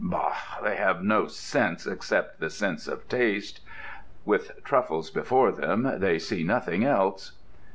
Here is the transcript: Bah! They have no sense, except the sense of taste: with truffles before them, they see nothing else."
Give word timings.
Bah! 0.03 0.33
They 0.63 0.77
have 0.77 1.03
no 1.03 1.27
sense, 1.27 1.85
except 1.85 2.39
the 2.39 2.49
sense 2.49 2.87
of 2.87 3.07
taste: 3.07 3.59
with 4.25 4.63
truffles 4.63 5.11
before 5.11 5.51
them, 5.51 5.99
they 5.99 6.17
see 6.17 6.43
nothing 6.43 6.83
else." 6.83 7.33